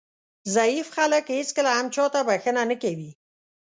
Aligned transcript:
ضعیف 0.55 0.87
خلک 0.97 1.25
هېڅکله 1.37 1.71
هم 1.77 1.87
چاته 1.95 2.19
بښنه 2.27 2.61
نه 2.69 2.75
کوي. 2.83 3.09